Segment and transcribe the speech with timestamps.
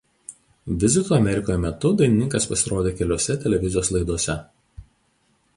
[0.83, 4.41] Vizito Amerikoje metu dainininkas pasirodė keliose televizijos laidose.